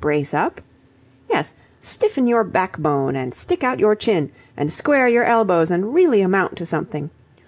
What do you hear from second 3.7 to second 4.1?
your